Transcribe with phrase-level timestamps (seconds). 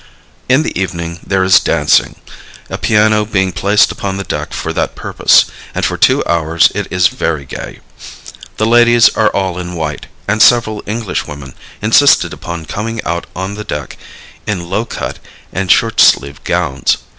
[0.49, 2.15] In the evening there is dancing,
[2.71, 6.87] a piano being placed upon the deck for that purpose, and for two hours it
[6.89, 7.81] is very gay.
[8.57, 11.53] The ladies are all in white, and several English women
[11.83, 13.95] insisted upon coming out on the deck
[14.47, 15.19] in low cut
[15.53, 16.97] and short sleeved gowns.